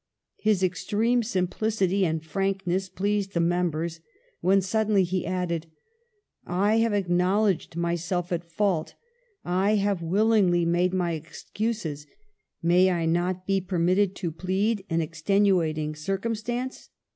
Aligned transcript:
''His 0.43 0.63
extreme 0.63 1.21
simplicity 1.21 2.07
and 2.07 2.25
frankness 2.25 2.89
pleased 2.89 3.33
the 3.35 3.39
members, 3.39 3.99
when 4.39 4.59
suddenly 4.59 5.03
he 5.03 5.27
added:" 5.27 5.67
T 6.47 6.79
have 6.79 6.91
acknowledged 6.91 7.75
myself 7.75 8.31
at 8.31 8.43
fault; 8.43 8.95
I 9.45 9.75
have 9.75 10.01
willingly 10.01 10.65
made 10.65 10.91
my 10.95 11.11
excuses; 11.11 12.07
may 12.63 12.89
I 12.89 13.05
not 13.05 13.45
be 13.45 13.61
permitted 13.61 14.15
to 14.15 14.31
plead 14.31 14.83
an 14.89 15.01
extenuating 15.01 15.93
circum 15.93 16.33
stance? 16.33 16.89